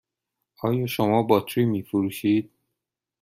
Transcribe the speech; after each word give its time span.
آیا 0.61 0.85
شما 0.87 1.23
باطری 1.23 1.65
می 1.65 1.81
فروشید؟ 1.83 2.51